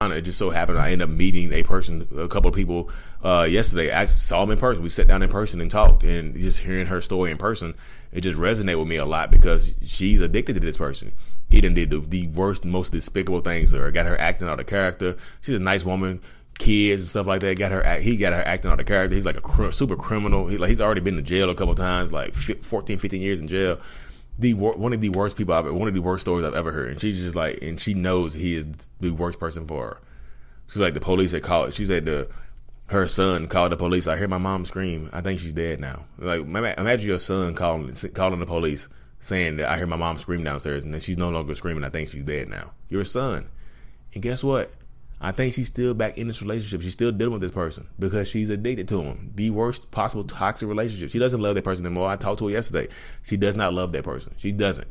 It 0.00 0.20
just 0.20 0.38
so 0.38 0.50
happened 0.50 0.78
I 0.78 0.92
ended 0.92 1.08
up 1.08 1.14
meeting 1.14 1.52
a 1.52 1.64
person, 1.64 2.06
a 2.16 2.28
couple 2.28 2.48
of 2.48 2.54
people 2.54 2.88
uh, 3.24 3.48
yesterday. 3.50 3.90
I 3.90 4.04
saw 4.04 4.42
them 4.42 4.52
in 4.52 4.58
person. 4.58 4.84
We 4.84 4.90
sat 4.90 5.08
down 5.08 5.24
in 5.24 5.28
person 5.28 5.60
and 5.60 5.68
talked, 5.68 6.04
and 6.04 6.36
just 6.36 6.60
hearing 6.60 6.86
her 6.86 7.00
story 7.00 7.32
in 7.32 7.36
person, 7.36 7.74
it 8.12 8.20
just 8.20 8.38
resonated 8.38 8.78
with 8.78 8.86
me 8.86 8.94
a 8.96 9.04
lot 9.04 9.32
because 9.32 9.74
she's 9.82 10.20
addicted 10.20 10.54
to 10.54 10.60
this 10.60 10.76
person. 10.76 11.12
He 11.50 11.60
done 11.60 11.74
did 11.74 11.90
the, 11.90 11.98
the 11.98 12.28
worst, 12.28 12.64
most 12.64 12.92
despicable 12.92 13.40
things 13.40 13.72
to 13.72 13.78
her. 13.78 13.90
Got 13.90 14.06
her 14.06 14.20
acting 14.20 14.48
out 14.48 14.60
of 14.60 14.66
character. 14.66 15.16
She's 15.40 15.56
a 15.56 15.58
nice 15.58 15.84
woman, 15.84 16.20
kids 16.58 17.02
and 17.02 17.08
stuff 17.08 17.26
like 17.26 17.40
that. 17.40 17.58
Got 17.58 17.72
her, 17.72 17.98
he 17.98 18.16
got 18.16 18.32
her 18.32 18.46
acting 18.46 18.70
out 18.70 18.78
of 18.78 18.86
character. 18.86 19.16
He's 19.16 19.26
like 19.26 19.36
a 19.36 19.40
cr- 19.40 19.72
super 19.72 19.96
criminal. 19.96 20.46
He, 20.46 20.58
like 20.58 20.68
he's 20.68 20.80
already 20.80 21.00
been 21.00 21.16
to 21.16 21.22
jail 21.22 21.50
a 21.50 21.56
couple 21.56 21.74
times, 21.74 22.12
like 22.12 22.36
14, 22.36 22.98
15 22.98 23.20
years 23.20 23.40
in 23.40 23.48
jail 23.48 23.80
the 24.38 24.54
one 24.54 24.92
of 24.92 25.00
the 25.00 25.08
worst 25.08 25.36
people 25.36 25.54
I've 25.54 25.70
one 25.72 25.88
of 25.88 25.94
the 25.94 26.00
worst 26.00 26.22
stories 26.22 26.44
I've 26.44 26.54
ever 26.54 26.72
heard. 26.72 26.90
And 26.90 27.00
she's 27.00 27.20
just 27.20 27.36
like, 27.36 27.62
and 27.62 27.80
she 27.80 27.94
knows 27.94 28.34
he 28.34 28.54
is 28.54 28.66
the 29.00 29.10
worst 29.10 29.40
person 29.40 29.66
for 29.66 29.86
her. 29.86 30.00
She's 30.68 30.76
like, 30.76 30.94
the 30.94 31.00
police 31.00 31.32
had 31.32 31.42
called. 31.42 31.74
She 31.74 31.86
said 31.86 32.04
the 32.04 32.28
her 32.90 33.06
son 33.06 33.48
called 33.48 33.72
the 33.72 33.76
police. 33.76 34.06
I 34.06 34.16
hear 34.16 34.28
my 34.28 34.38
mom 34.38 34.64
scream. 34.64 35.10
I 35.12 35.20
think 35.20 35.40
she's 35.40 35.52
dead 35.52 35.80
now. 35.80 36.04
Like 36.18 36.40
imagine 36.40 37.08
your 37.08 37.18
son 37.18 37.54
calling 37.54 37.92
calling 38.14 38.40
the 38.40 38.46
police 38.46 38.88
saying 39.20 39.56
that 39.56 39.68
I 39.68 39.76
hear 39.76 39.86
my 39.86 39.96
mom 39.96 40.16
scream 40.16 40.44
downstairs 40.44 40.84
and 40.84 40.94
then 40.94 41.00
she's 41.00 41.18
no 41.18 41.30
longer 41.30 41.54
screaming. 41.54 41.84
I 41.84 41.90
think 41.90 42.08
she's 42.08 42.24
dead 42.24 42.48
now. 42.48 42.72
Your 42.88 43.04
son, 43.04 43.48
and 44.14 44.22
guess 44.22 44.44
what? 44.44 44.70
I 45.20 45.32
think 45.32 45.54
she's 45.54 45.66
still 45.66 45.94
back 45.94 46.16
in 46.16 46.28
this 46.28 46.42
relationship. 46.42 46.82
She's 46.82 46.92
still 46.92 47.10
dealing 47.10 47.32
with 47.32 47.42
this 47.42 47.50
person 47.50 47.88
because 47.98 48.28
she's 48.28 48.50
addicted 48.50 48.86
to 48.88 49.02
him. 49.02 49.32
The 49.34 49.50
worst 49.50 49.90
possible 49.90 50.24
toxic 50.24 50.68
relationship. 50.68 51.10
She 51.10 51.18
doesn't 51.18 51.40
love 51.40 51.56
that 51.56 51.64
person 51.64 51.84
anymore. 51.84 52.08
I 52.08 52.16
talked 52.16 52.38
to 52.38 52.46
her 52.46 52.52
yesterday. 52.52 52.88
She 53.24 53.36
does 53.36 53.56
not 53.56 53.74
love 53.74 53.92
that 53.92 54.04
person. 54.04 54.34
She 54.36 54.52
doesn't 54.52 54.86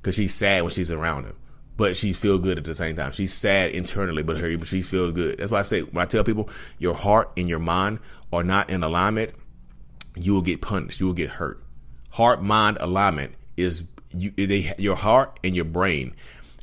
because 0.00 0.14
she's 0.14 0.34
sad 0.34 0.62
when 0.62 0.70
she's 0.70 0.92
around 0.92 1.24
him. 1.24 1.34
But 1.76 1.96
she 1.96 2.12
feels 2.12 2.40
good 2.40 2.58
at 2.58 2.64
the 2.64 2.74
same 2.74 2.96
time. 2.96 3.12
She's 3.12 3.34
sad 3.34 3.72
internally, 3.72 4.22
but 4.22 4.38
her 4.38 4.64
she 4.64 4.80
feels 4.80 5.12
good. 5.12 5.38
That's 5.38 5.50
why 5.50 5.58
I 5.58 5.62
say 5.62 5.82
when 5.82 6.00
I 6.00 6.06
tell 6.06 6.24
people 6.24 6.48
your 6.78 6.94
heart 6.94 7.32
and 7.36 7.48
your 7.48 7.58
mind 7.58 7.98
are 8.32 8.44
not 8.44 8.70
in 8.70 8.82
alignment, 8.82 9.32
you 10.14 10.32
will 10.32 10.42
get 10.42 10.62
punished. 10.62 11.00
You 11.00 11.06
will 11.06 11.12
get 11.12 11.28
hurt. 11.28 11.62
Heart 12.10 12.42
mind 12.42 12.78
alignment 12.80 13.34
is 13.56 13.84
you. 14.12 14.30
They, 14.30 14.72
your 14.78 14.96
heart 14.96 15.38
and 15.44 15.54
your 15.54 15.66
brain 15.66 16.14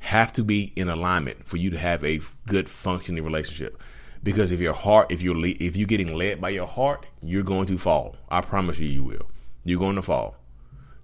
have 0.04 0.34
to 0.34 0.44
be 0.44 0.74
in 0.76 0.90
alignment 0.90 1.48
for 1.48 1.56
you 1.56 1.70
to 1.70 1.78
have 1.78 2.04
a 2.04 2.20
good 2.46 2.70
functioning 2.70 3.24
relationship. 3.24 3.82
Because 4.22 4.52
if 4.52 4.60
your 4.60 4.74
heart, 4.74 5.12
if 5.12 5.22
you're 5.22 5.36
if 5.46 5.78
you're 5.78 5.88
getting 5.88 6.14
led 6.14 6.42
by 6.42 6.50
your 6.50 6.68
heart, 6.68 7.06
you're 7.22 7.44
going 7.44 7.68
to 7.68 7.78
fall. 7.78 8.18
I 8.30 8.42
promise 8.42 8.80
you, 8.80 8.88
you 8.88 9.04
will. 9.04 9.30
You're 9.64 9.80
going 9.80 9.96
to 9.96 10.02
fall. 10.02 10.36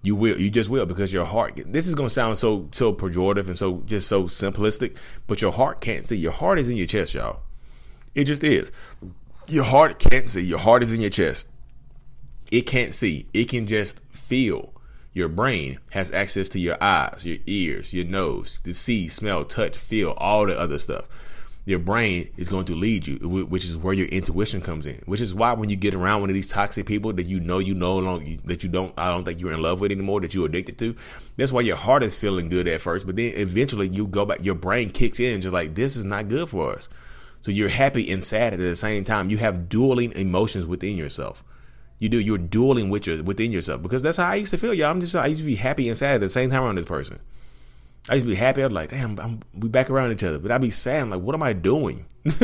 You 0.01 0.15
will. 0.15 0.37
You 0.39 0.49
just 0.49 0.69
will 0.69 0.85
because 0.85 1.13
your 1.13 1.25
heart. 1.25 1.61
This 1.65 1.87
is 1.87 1.95
going 1.95 2.09
to 2.09 2.13
sound 2.13 2.37
so 2.37 2.67
so 2.71 2.93
pejorative 2.93 3.47
and 3.47 3.57
so 3.57 3.83
just 3.85 4.09
so 4.09 4.25
simplistic, 4.25 4.97
but 5.27 5.41
your 5.41 5.53
heart 5.53 5.79
can't 5.79 6.05
see. 6.05 6.17
Your 6.17 6.33
heart 6.33 6.59
is 6.59 6.67
in 6.67 6.75
your 6.75 6.87
chest, 6.87 7.13
y'all. 7.13 7.39
It 8.15 8.25
just 8.25 8.43
is. 8.43 8.69
Your 9.47 9.63
heart 9.63 9.99
can't 9.99 10.29
see. 10.29 10.41
Your 10.41 10.59
heart 10.59 10.83
is 10.83 10.91
in 10.91 10.99
your 10.99 11.09
chest. 11.09 11.47
It 12.51 12.61
can't 12.61 12.93
see. 12.93 13.27
It 13.33 13.45
can 13.45 13.65
just 13.65 14.01
feel. 14.09 14.73
Your 15.13 15.27
brain 15.29 15.79
has 15.91 16.11
access 16.11 16.49
to 16.49 16.59
your 16.59 16.77
eyes, 16.81 17.25
your 17.25 17.39
ears, 17.47 17.93
your 17.93 18.05
nose, 18.05 18.59
to 18.63 18.73
see, 18.73 19.07
smell, 19.07 19.43
touch, 19.43 19.75
feel, 19.77 20.11
all 20.17 20.45
the 20.45 20.59
other 20.59 20.79
stuff. 20.79 21.05
your 21.69 21.79
brain 21.79 22.27
is 22.35 22.49
going 22.49 22.65
to 22.65 22.75
lead 22.75 23.05
you, 23.05 23.17
which 23.29 23.63
is 23.63 23.77
where 23.77 23.93
your 23.93 24.07
intuition 24.07 24.59
comes 24.59 24.87
in. 24.87 24.99
Which 25.05 25.21
is 25.21 25.35
why 25.35 25.53
when 25.53 25.69
you 25.69 25.75
get 25.75 25.93
around 25.93 26.21
one 26.21 26.31
of 26.31 26.33
these 26.33 26.49
toxic 26.49 26.87
people 26.87 27.13
that 27.13 27.27
you 27.27 27.39
know 27.39 27.59
you 27.59 27.75
no 27.75 27.97
longer 27.99 28.25
that 28.45 28.63
you 28.63 28.69
don't, 28.69 28.91
I 28.97 29.11
don't 29.11 29.23
think 29.23 29.39
you're 29.39 29.51
in 29.51 29.61
love 29.61 29.79
with 29.79 29.91
anymore, 29.91 30.19
that 30.21 30.33
you're 30.33 30.47
addicted 30.47 30.79
to. 30.79 30.95
That's 31.37 31.51
why 31.51 31.61
your 31.61 31.75
heart 31.75 32.01
is 32.01 32.17
feeling 32.17 32.49
good 32.49 32.67
at 32.67 32.81
first, 32.81 33.05
but 33.05 33.15
then 33.15 33.33
eventually 33.35 33.87
you 33.87 34.07
go 34.07 34.25
back, 34.25 34.43
your 34.43 34.55
brain 34.55 34.89
kicks 34.89 35.19
in, 35.19 35.41
just 35.41 35.53
like 35.53 35.75
this 35.75 35.95
is 35.95 36.05
not 36.05 36.27
good 36.27 36.49
for 36.49 36.73
us. 36.73 36.89
So 37.41 37.51
you're 37.51 37.69
happy 37.69 38.11
and 38.11 38.23
sad 38.23 38.53
at 38.53 38.59
the 38.59 38.75
same 38.75 39.03
time. 39.03 39.29
You 39.29 39.37
have 39.37 39.69
dueling 39.69 40.11
emotions 40.13 40.65
within 40.65 40.97
yourself. 40.97 41.43
You 41.99 42.09
do. 42.09 42.19
You're 42.19 42.37
dueling 42.37 42.89
with 42.89 43.05
your 43.05 43.21
within 43.23 43.51
yourself 43.51 43.81
because 43.81 44.01
that's 44.01 44.17
how 44.17 44.29
I 44.29 44.35
used 44.35 44.51
to 44.51 44.57
feel. 44.57 44.73
Y'all, 44.73 44.89
I'm 44.89 45.01
just 45.01 45.15
I 45.15 45.27
used 45.27 45.41
to 45.41 45.47
be 45.47 45.55
happy 45.55 45.87
and 45.89 45.97
sad 45.97 46.15
at 46.15 46.21
the 46.21 46.29
same 46.29 46.49
time 46.49 46.63
around 46.63 46.75
this 46.75 46.85
person. 46.85 47.19
I 48.09 48.15
used 48.15 48.25
to 48.25 48.29
be 48.29 48.35
happy. 48.35 48.61
I'm 48.61 48.71
like, 48.71 48.89
damn, 48.89 49.19
I'm, 49.19 49.41
we 49.53 49.69
back 49.69 49.89
around 49.89 50.11
each 50.13 50.23
other. 50.23 50.39
But 50.39 50.51
I'd 50.51 50.61
be 50.61 50.71
sad. 50.71 51.03
I'm 51.03 51.09
like, 51.09 51.21
what 51.21 51.35
am 51.35 51.43
I 51.43 51.53
doing? 51.53 52.05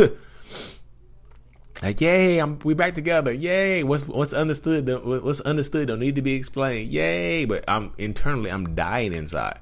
like, 1.81 2.01
yay, 2.01 2.37
I'm 2.39 2.59
we 2.59 2.73
back 2.73 2.95
together. 2.95 3.31
Yay, 3.31 3.83
what's 3.83 4.05
what's 4.07 4.33
understood? 4.33 4.87
What's 5.05 5.39
understood 5.41 5.87
don't 5.87 5.99
need 5.99 6.15
to 6.15 6.21
be 6.21 6.33
explained. 6.33 6.89
Yay, 6.89 7.45
but 7.45 7.63
I'm 7.67 7.93
internally, 7.97 8.51
I'm 8.51 8.75
dying 8.75 9.13
inside. 9.13 9.59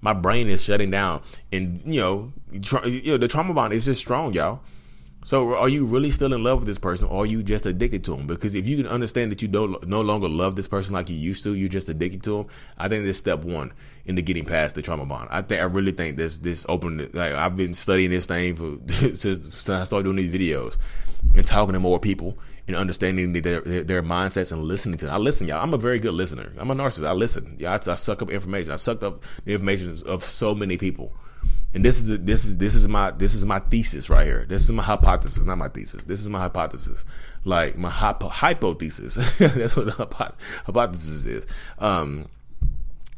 My 0.00 0.12
brain 0.12 0.48
is 0.48 0.62
shutting 0.62 0.90
down, 0.90 1.22
and 1.52 1.80
you 1.84 2.00
know, 2.00 2.32
tra- 2.62 2.88
you 2.88 3.12
know, 3.12 3.16
the 3.16 3.28
trauma 3.28 3.54
bond 3.54 3.72
is 3.72 3.84
just 3.84 4.00
strong, 4.00 4.32
y'all. 4.32 4.60
So 5.24 5.54
are 5.54 5.68
you 5.68 5.84
really 5.84 6.10
still 6.10 6.32
in 6.32 6.42
love 6.44 6.60
with 6.60 6.68
this 6.68 6.78
person 6.78 7.08
or 7.08 7.24
are 7.24 7.26
you 7.26 7.42
just 7.42 7.66
addicted 7.66 8.04
to 8.04 8.14
him? 8.16 8.26
Because 8.26 8.54
if 8.54 8.68
you 8.68 8.76
can 8.76 8.86
understand 8.86 9.32
that 9.32 9.42
you 9.42 9.48
don't 9.48 9.86
no 9.86 10.00
longer 10.00 10.28
love 10.28 10.56
this 10.56 10.68
person 10.68 10.94
like 10.94 11.10
you 11.10 11.16
used 11.16 11.42
to, 11.42 11.54
you're 11.54 11.68
just 11.68 11.88
addicted 11.88 12.22
to 12.22 12.40
him. 12.40 12.46
I 12.78 12.88
think 12.88 13.04
this 13.04 13.18
step 13.18 13.44
one 13.44 13.72
into 14.06 14.22
getting 14.22 14.44
past 14.44 14.74
the 14.74 14.82
trauma 14.82 15.04
bond. 15.06 15.28
I 15.30 15.42
think 15.42 15.60
I 15.60 15.64
really 15.64 15.92
think 15.92 16.16
this 16.16 16.38
this 16.38 16.64
open 16.68 17.10
like 17.12 17.32
I've 17.32 17.56
been 17.56 17.74
studying 17.74 18.10
this 18.10 18.26
thing 18.26 18.54
for 18.54 18.78
since, 18.88 19.18
since 19.18 19.68
I 19.68 19.84
started 19.84 20.04
doing 20.04 20.16
these 20.16 20.34
videos 20.34 20.78
and 21.34 21.46
talking 21.46 21.72
to 21.72 21.80
more 21.80 21.98
people 21.98 22.38
and 22.68 22.76
understanding 22.76 23.32
their, 23.32 23.60
their, 23.60 23.82
their 23.82 24.02
mindsets 24.02 24.52
and 24.52 24.62
listening 24.62 24.98
to 24.98 25.06
them. 25.06 25.14
I 25.14 25.18
listen, 25.18 25.48
y'all. 25.48 25.62
I'm 25.62 25.74
a 25.74 25.78
very 25.78 25.98
good 25.98 26.14
listener. 26.14 26.52
I'm 26.58 26.70
a 26.70 26.74
narcissist. 26.74 27.06
I 27.06 27.12
listen. 27.12 27.56
Yeah, 27.58 27.72
I, 27.72 27.90
I 27.90 27.94
suck 27.96 28.22
up 28.22 28.30
information. 28.30 28.72
I 28.72 28.76
sucked 28.76 29.02
up 29.02 29.24
the 29.44 29.52
information 29.52 29.98
of 30.06 30.22
so 30.22 30.54
many 30.54 30.76
people 30.76 31.12
and 31.74 31.84
this 31.84 31.98
is 31.98 32.06
the, 32.06 32.16
this 32.16 32.46
is 32.46 32.56
this 32.56 32.74
is 32.74 32.88
my 32.88 33.10
this 33.10 33.34
is 33.34 33.44
my 33.44 33.58
thesis 33.58 34.08
right 34.08 34.26
here. 34.26 34.46
This 34.48 34.62
is 34.62 34.72
my 34.72 34.82
hypothesis, 34.82 35.44
not 35.44 35.58
my 35.58 35.68
thesis. 35.68 36.04
This 36.06 36.20
is 36.20 36.28
my 36.28 36.38
hypothesis, 36.38 37.04
like 37.44 37.76
my 37.76 37.90
hypo, 37.90 38.28
hypothesis. 38.28 39.16
That's 39.38 39.76
what 39.76 39.86
the 39.86 40.32
hypothesis 40.64 41.26
is. 41.26 41.46
Um, 41.78 42.28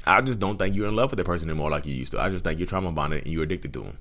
I 0.05 0.21
just 0.21 0.41
don't 0.41 0.59
think 0.59 0.75
you're 0.75 0.89
in 0.89 0.97
love 0.97 1.11
with 1.11 1.19
that 1.19 1.27
person 1.27 1.49
anymore 1.49 1.71
like 1.71 1.87
you 1.87 1.95
used 1.95 2.11
to. 2.13 2.21
I 2.21 2.29
just 2.29 2.45
think 2.45 2.59
you're 2.59 2.67
trauma 2.67 2.91
bonded 2.91 3.25
and 3.25 3.33
you're 3.33 3.45
addicted 3.45 3.73
to 3.75 3.83
them. 3.83 3.99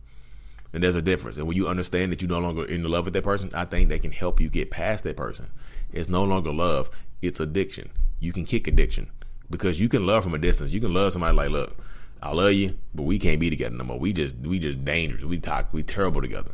And 0.73 0.83
there's 0.83 0.95
a 0.95 1.01
difference. 1.01 1.37
And 1.37 1.47
when 1.47 1.57
you 1.57 1.67
understand 1.67 2.11
that 2.11 2.21
you're 2.21 2.29
no 2.29 2.39
longer 2.39 2.65
in 2.65 2.83
love 2.83 3.05
with 3.05 3.13
that 3.15 3.23
person, 3.23 3.51
I 3.53 3.65
think 3.65 3.89
that 3.89 4.01
can 4.01 4.11
help 4.11 4.39
you 4.39 4.49
get 4.49 4.71
past 4.71 5.03
that 5.03 5.17
person. 5.17 5.49
It's 5.91 6.09
no 6.09 6.23
longer 6.23 6.51
love; 6.51 6.89
it's 7.21 7.39
addiction. 7.39 7.91
You 8.19 8.33
can 8.33 8.45
kick 8.45 8.67
addiction 8.67 9.11
because 9.51 9.79
you 9.79 9.89
can 9.89 10.07
love 10.07 10.23
from 10.23 10.33
a 10.33 10.39
distance. 10.39 10.71
You 10.71 10.79
can 10.79 10.93
love 10.93 11.13
somebody 11.13 11.35
like, 11.35 11.49
look 11.51 11.75
I 12.21 12.31
love 12.33 12.53
you, 12.53 12.77
but 12.93 13.03
we 13.03 13.17
can't 13.17 13.39
be 13.39 13.49
together 13.49 13.75
no 13.75 13.83
more. 13.85 13.99
We 13.99 14.13
just 14.13 14.35
we 14.37 14.59
just 14.59 14.83
dangerous. 14.83 15.23
We 15.23 15.39
talk 15.39 15.73
we 15.73 15.83
terrible 15.83 16.21
together. 16.21 16.51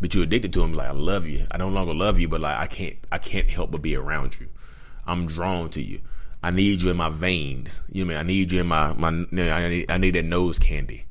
But 0.00 0.14
you're 0.14 0.24
addicted 0.24 0.52
to 0.54 0.62
him. 0.62 0.72
Like 0.72 0.88
I 0.88 0.92
love 0.92 1.26
you. 1.26 1.46
I 1.50 1.58
no 1.58 1.68
longer 1.68 1.94
love 1.94 2.18
you, 2.18 2.28
but 2.28 2.40
like 2.40 2.56
I 2.56 2.66
can't 2.66 2.96
I 3.12 3.18
can't 3.18 3.50
help 3.50 3.70
but 3.70 3.82
be 3.82 3.96
around 3.96 4.40
you. 4.40 4.48
I'm 5.06 5.26
drawn 5.26 5.68
to 5.70 5.82
you. 5.82 6.00
I 6.42 6.50
need 6.50 6.82
you 6.82 6.90
in 6.90 6.96
my 6.96 7.10
veins. 7.10 7.82
You 7.90 8.04
know 8.04 8.14
what 8.14 8.20
I 8.20 8.22
mean? 8.22 8.26
I 8.26 8.28
need 8.28 8.52
you 8.52 8.60
in 8.60 8.66
my 8.66 8.92
my. 8.92 9.08
I 9.08 9.68
need, 9.68 9.90
I 9.90 9.98
need 9.98 10.14
that 10.14 10.24
nose 10.24 10.58
candy. 10.58 11.04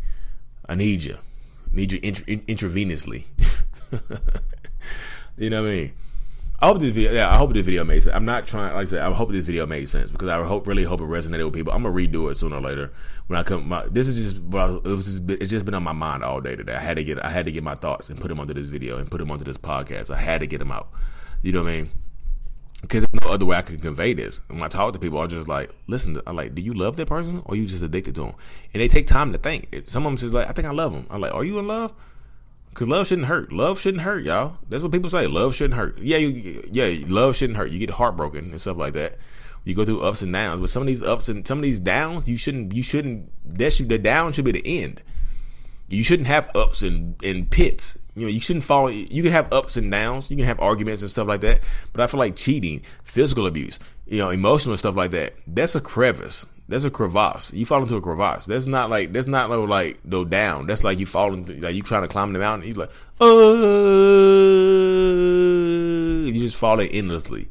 I 0.68 0.76
need 0.76 1.04
you. 1.04 1.16
I 1.72 1.76
need 1.76 1.92
you 1.92 2.00
intravenously. 2.00 3.26
you 5.38 5.50
know 5.50 5.64
what 5.64 5.70
I 5.70 5.74
mean? 5.74 5.94
I 6.64 6.68
hope 6.68 6.80
this 6.80 6.92
video. 6.92 7.12
Yeah, 7.12 7.30
I 7.30 7.36
hope 7.36 7.52
this 7.52 7.66
video 7.66 7.84
made 7.84 8.04
sense. 8.04 8.16
I'm 8.16 8.24
not 8.24 8.48
trying. 8.48 8.74
Like 8.74 8.84
I 8.84 8.86
said, 8.86 9.02
I 9.02 9.12
hope 9.12 9.30
this 9.34 9.46
video 9.46 9.66
made 9.66 9.90
sense 9.90 10.12
because 10.12 10.30
I 10.30 10.42
hope 10.46 10.66
really 10.66 10.86
hope 10.86 11.02
it 11.02 11.04
resonated 11.04 11.44
with 11.44 11.54
people. 11.54 11.74
I'm 11.74 11.84
gonna 11.84 11.94
redo 11.94 12.32
it 12.32 12.38
sooner 12.38 12.56
or 12.56 12.62
later 12.62 12.94
when 13.28 13.38
I 13.38 13.44
come. 13.44 13.68
My, 13.68 13.86
this 13.88 14.08
is 14.08 14.16
just 14.16 14.42
well, 14.42 14.78
it 14.78 14.88
was. 14.88 15.20
Just, 15.20 15.30
it's 15.42 15.50
just 15.50 15.66
been 15.66 15.74
on 15.74 15.84
my 15.84 15.92
mind 15.92 16.24
all 16.24 16.40
day 16.40 16.56
today. 16.56 16.74
I 16.74 16.80
had 16.80 16.96
to 16.96 17.04
get. 17.04 17.22
I 17.22 17.30
had 17.30 17.44
to 17.48 17.52
get 17.52 17.64
my 17.64 17.76
thoughts 17.76 18.10
and 18.10 18.18
put 18.18 18.30
them 18.30 18.40
onto 18.40 18.54
this 18.54 18.68
video 18.68 18.98
and 18.98 19.12
put 19.12 19.18
them 19.18 19.30
onto 19.30 19.44
this 19.44 19.58
podcast. 19.58 20.10
I 20.10 20.16
had 20.16 20.40
to 20.40 20.48
get 20.48 20.60
them 20.60 20.72
out. 20.72 20.88
You 21.42 21.52
know 21.52 21.64
what 21.64 21.70
I 21.70 21.76
mean? 21.76 21.90
Because 22.82 23.02
there's 23.02 23.26
no 23.26 23.34
other 23.34 23.46
way 23.46 23.58
I 23.58 23.62
can 23.62 23.80
convey 23.80 24.14
this. 24.14 24.42
When 24.48 24.64
I 24.64 24.70
talk 24.70 24.94
to 24.94 25.00
people, 25.00 25.20
I'm 25.20 25.28
just 25.28 25.50
like, 25.50 25.70
listen. 25.88 26.18
I'm 26.26 26.38
like, 26.38 26.56
do 26.56 26.62
you 26.62 26.74
love 26.74 26.96
that 26.96 27.10
person 27.10 27.42
or 27.44 27.58
you 27.58 27.66
just 27.66 27.84
addicted 27.84 28.16
to 28.16 28.22
them? 28.22 28.36
And 28.74 28.80
they 28.80 28.88
take 28.88 29.08
time 29.08 29.34
to 29.34 29.38
think. 29.38 29.68
Some 29.88 30.06
of 30.06 30.12
them 30.14 30.18
just 30.18 30.34
like, 30.34 30.48
I 30.48 30.54
think 30.54 30.70
I 30.70 30.72
love 30.72 30.94
them. 30.94 31.08
I'm 31.10 31.20
like, 31.20 31.34
are 31.34 31.44
you 31.44 31.60
in 31.60 31.68
love? 31.68 31.92
Cause 32.74 32.88
love 32.88 33.08
shouldn't 33.08 33.28
hurt. 33.28 33.52
Love 33.52 33.80
shouldn't 33.80 34.04
hurt, 34.04 34.24
y'all. 34.24 34.58
That's 34.68 34.82
what 34.82 34.92
people 34.92 35.10
say. 35.10 35.28
Love 35.28 35.54
shouldn't 35.54 35.76
hurt. 35.76 36.00
Yeah, 36.00 36.18
you, 36.18 36.68
yeah, 36.72 37.06
love 37.08 37.36
shouldn't 37.36 37.58
hurt. 37.58 37.72
You 37.72 37.80
get 37.80 37.92
heartbroken 37.92 38.52
and 38.52 38.62
stuff 38.62 38.78
like 38.78 38.94
that. 38.94 39.18
You 39.64 39.76
go 39.76 39.86
through 39.86 40.02
ups 40.02 40.22
and 40.22 40.34
downs, 40.34 40.60
but 40.60 40.70
some 40.70 40.82
of 40.82 40.88
these 40.88 41.04
ups 41.04 41.30
and 41.30 41.48
some 41.48 41.60
of 41.60 41.64
these 41.64 41.80
downs, 41.80 42.28
you 42.28 42.36
shouldn't. 42.36 42.74
You 42.74 42.84
shouldn't. 42.84 43.32
That 43.58 43.74
should 43.74 43.90
the 43.90 43.98
down 43.98 44.34
should 44.34 44.46
be 44.46 44.52
the 44.52 44.82
end. 44.82 45.02
You 45.90 46.04
shouldn't 46.04 46.28
have 46.28 46.50
ups 46.56 46.82
and, 46.82 47.16
and 47.24 47.50
pits. 47.50 47.98
You 48.16 48.24
know, 48.24 48.28
you 48.28 48.42
shouldn't 48.42 48.66
fall. 48.66 48.90
You 48.90 49.22
can 49.22 49.32
have 49.32 49.54
ups 49.54 49.78
and 49.78 49.92
downs. 49.92 50.30
You 50.32 50.38
can 50.38 50.46
have 50.46 50.60
arguments 50.60 51.02
and 51.02 51.12
stuff 51.12 51.28
like 51.28 51.42
that. 51.42 51.62
But 51.92 52.02
I 52.02 52.08
feel 52.08 52.20
like 52.20 52.36
cheating, 52.36 52.82
physical 53.04 53.46
abuse, 53.46 53.80
you 54.08 54.18
know, 54.18 54.32
emotional 54.32 54.76
stuff 54.78 54.96
like 54.96 55.12
that. 55.12 55.36
That's 55.48 55.76
a 55.76 55.82
crevice. 55.82 56.46
That's 56.68 56.86
a 56.86 56.90
crevasse. 56.90 57.52
You 57.54 57.66
fall 57.66 57.82
into 57.82 57.96
a 57.96 58.02
crevasse. 58.02 58.46
That's 58.46 58.68
not 58.68 58.90
like 58.90 59.12
that's 59.12 59.28
not 59.28 59.50
no 59.50 59.64
like 59.66 60.00
no 60.06 60.24
down. 60.24 60.66
That's 60.68 60.84
like 60.84 60.98
you 60.98 61.06
fall 61.06 61.34
into 61.34 61.54
like 61.56 61.76
you 61.76 61.82
trying 61.84 62.04
to 62.04 62.08
climb 62.08 62.32
the 62.34 62.40
mountain. 62.40 62.68
You 62.68 62.74
like 62.76 62.92
oh, 63.20 63.54
you 66.26 66.40
just 66.40 66.60
falling 66.60 66.90
endlessly 66.90 67.50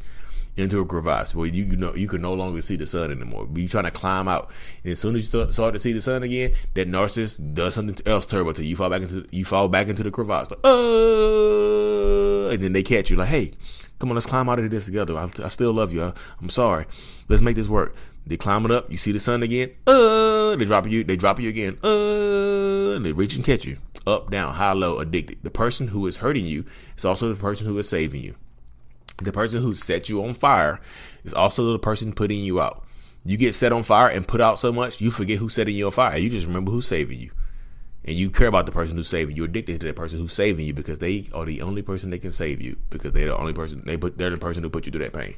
into 0.57 0.81
a 0.81 0.85
crevasse 0.85 1.35
where 1.35 1.47
you, 1.47 1.65
you 1.65 1.77
know 1.77 1.95
you 1.95 2.09
can 2.09 2.21
no 2.21 2.35
longer 2.35 2.61
see 2.63 2.77
the 2.77 2.87
sun 2.87 3.11
anymore. 3.11 3.47
But 3.47 3.63
you 3.63 3.69
trying 3.69 3.85
to 3.85 3.91
climb 3.91 4.29
out, 4.29 4.51
and 4.85 4.93
as 4.93 5.01
soon 5.01 5.15
as 5.17 5.23
you 5.23 5.27
start, 5.27 5.55
start 5.55 5.73
to 5.75 5.79
see 5.79 5.93
the 5.93 6.03
sun 6.03 6.23
again, 6.23 6.53
that 6.75 6.89
narcissist 6.89 7.55
does 7.55 7.75
something 7.75 7.97
else 8.07 8.27
terrible 8.27 8.53
to 8.55 8.63
you. 8.63 8.71
You 8.71 8.77
fall 8.77 8.91
back 8.91 9.03
into 9.03 9.27
you 9.31 9.45
fall 9.45 9.69
back 9.69 9.89
into 9.89 10.03
the 10.03 10.11
crevasse, 10.11 10.51
like, 10.51 10.61
oh, 10.65 12.51
and 12.53 12.63
then 12.63 12.73
they 12.73 12.83
catch 12.83 13.11
you 13.11 13.17
like, 13.17 13.29
hey, 13.29 13.53
come 13.99 14.11
on, 14.11 14.15
let's 14.15 14.27
climb 14.27 14.49
out 14.49 14.59
of 14.59 14.71
this 14.71 14.87
together. 14.87 15.17
I, 15.17 15.25
I 15.25 15.49
still 15.49 15.73
love 15.73 15.93
you. 15.93 16.13
I'm 16.41 16.51
sorry. 16.51 16.87
Let's 17.29 17.43
make 17.43 17.57
this 17.57 17.69
work. 17.69 17.95
They 18.27 18.37
climb 18.37 18.65
it 18.65 18.71
up. 18.71 18.91
You 18.91 18.99
see 18.99 19.13
the 19.13 19.21
sun 19.21 19.43
again. 19.43 19.73
Uh, 19.87 20.55
they 20.57 20.65
drop 20.65 20.87
you. 20.87 21.03
They 21.03 21.17
drop 21.17 21.41
you 21.41 21.49
again. 21.49 21.79
Uh, 21.83 22.95
and 22.97 23.05
they 23.05 23.13
reach 23.13 23.35
and 23.35 23.45
catch 23.45 23.65
you. 23.65 23.79
Up, 24.07 24.31
down, 24.31 24.55
high, 24.55 24.73
low, 24.73 24.99
addicted. 24.99 25.39
The 25.43 25.51
person 25.51 25.89
who 25.89 26.07
is 26.07 26.17
hurting 26.19 26.45
you 26.45 26.65
is 26.97 27.05
also 27.05 27.29
the 27.29 27.41
person 27.41 27.67
who 27.67 27.79
is 27.79 27.89
saving 27.89 28.23
you. 28.23 28.35
The 29.19 29.33
person 29.33 29.63
who 29.63 29.75
set 29.75 30.09
you 30.09 30.25
on 30.25 30.35
fire 30.35 30.81
is 31.25 31.35
also 31.35 31.73
the 31.73 31.79
person 31.79 32.13
putting 32.13 32.41
you 32.41 32.61
out. 32.61 32.85
You 33.25 33.37
get 33.37 33.55
set 33.55 33.73
on 33.73 33.83
fire 33.83 34.09
and 34.09 34.27
put 34.27 34.41
out 34.41 34.59
so 34.59 34.73
much, 34.73 35.01
you 35.01 35.11
forget 35.11 35.39
who's 35.39 35.55
setting 35.55 35.77
you 35.77 35.87
on 35.87 35.93
fire. 35.93 36.19
You 36.19 36.29
just 36.29 36.47
remember 36.47 36.73
who's 36.73 36.87
saving 36.87 37.19
you. 37.19 37.31
And 38.05 38.17
you 38.17 38.31
care 38.31 38.49
about 38.49 38.67
the 38.67 38.73
person 38.73 38.97
who's 38.97 39.09
saving 39.09 39.37
you. 39.37 39.43
You're 39.43 39.51
addicted 39.51 39.81
to 39.81 39.87
the 39.87 39.93
person 39.93 40.19
who's 40.19 40.33
saving 40.33 40.67
you 40.67 40.75
because 40.75 40.99
they 40.99 41.27
are 41.33 41.45
the 41.45 41.63
only 41.63 41.83
person 41.83 42.11
that 42.11 42.21
can 42.21 42.33
save 42.33 42.61
you 42.61 42.77
because 42.91 43.13
they're 43.13 43.29
the 43.29 43.37
only 43.37 43.53
person 43.53 43.83
they 43.87 43.97
put 43.97 44.19
they're 44.19 44.31
the 44.31 44.39
person 44.39 44.65
who 44.65 44.71
put 44.71 44.87
you 44.87 44.93
through 44.93 45.05
that 45.05 45.13
pain. 45.13 45.37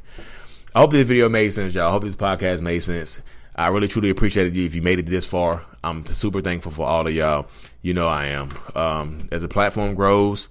I 0.74 0.80
hope 0.80 0.92
this 0.92 1.06
video 1.06 1.28
made 1.28 1.50
sense, 1.50 1.74
y'all. 1.74 1.88
I 1.88 1.90
hope 1.90 2.02
this 2.04 2.16
podcast 2.16 2.60
made 2.62 2.80
sense. 2.80 3.20
I 3.54 3.68
really 3.68 3.86
truly 3.86 4.10
appreciate 4.10 4.52
you 4.54 4.64
if 4.64 4.74
you 4.74 4.82
made 4.82 4.98
it 4.98 5.06
this 5.06 5.24
far. 5.24 5.62
I'm 5.84 6.04
super 6.06 6.40
thankful 6.40 6.72
for 6.72 6.86
all 6.86 7.06
of 7.06 7.14
y'all. 7.14 7.46
You 7.82 7.94
know 7.94 8.08
I 8.08 8.26
am. 8.26 8.50
Um, 8.74 9.28
as 9.30 9.42
the 9.42 9.48
platform 9.48 9.94
grows, 9.94 10.48